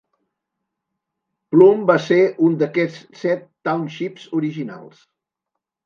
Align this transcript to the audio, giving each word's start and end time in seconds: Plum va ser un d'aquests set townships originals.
Plum 1.51 1.85
va 1.93 1.99
ser 2.07 2.19
un 2.49 2.57
d'aquests 2.65 3.07
set 3.23 3.47
townships 3.71 4.29
originals. 4.41 5.09